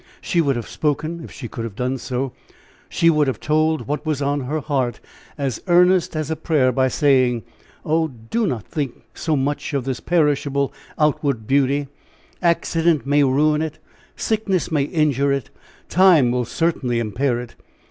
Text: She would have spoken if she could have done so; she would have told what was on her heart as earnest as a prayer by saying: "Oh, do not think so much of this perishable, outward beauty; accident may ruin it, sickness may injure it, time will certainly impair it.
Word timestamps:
She 0.19 0.41
would 0.41 0.55
have 0.55 0.67
spoken 0.67 1.23
if 1.23 1.31
she 1.31 1.47
could 1.47 1.63
have 1.63 1.75
done 1.75 1.99
so; 1.99 2.33
she 2.89 3.11
would 3.11 3.27
have 3.27 3.39
told 3.39 3.85
what 3.87 4.03
was 4.03 4.19
on 4.19 4.39
her 4.45 4.59
heart 4.59 4.99
as 5.37 5.61
earnest 5.67 6.15
as 6.15 6.31
a 6.31 6.35
prayer 6.35 6.71
by 6.71 6.87
saying: 6.87 7.43
"Oh, 7.85 8.07
do 8.07 8.47
not 8.47 8.65
think 8.65 9.03
so 9.13 9.35
much 9.35 9.75
of 9.75 9.83
this 9.83 9.99
perishable, 9.99 10.73
outward 10.97 11.45
beauty; 11.45 11.87
accident 12.41 13.05
may 13.05 13.23
ruin 13.23 13.61
it, 13.61 13.77
sickness 14.15 14.71
may 14.71 14.85
injure 14.85 15.31
it, 15.31 15.51
time 15.87 16.31
will 16.31 16.45
certainly 16.45 16.97
impair 16.97 17.39
it. 17.39 17.53